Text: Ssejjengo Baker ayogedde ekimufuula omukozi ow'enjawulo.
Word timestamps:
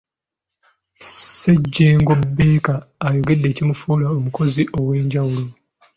Ssejjengo 1.01 2.13
Baker 2.37 2.79
ayogedde 3.07 3.45
ekimufuula 3.49 4.05
omukozi 4.17 4.63
ow'enjawulo. 4.77 5.51